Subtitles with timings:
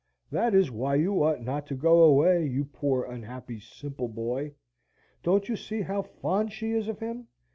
[0.31, 4.55] That is why you ought not to go away, you poor, unhappy, simple boy!
[5.21, 7.27] Don't you see how fond she is of him?